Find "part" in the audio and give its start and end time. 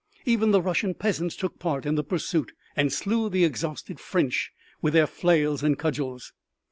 1.59-1.85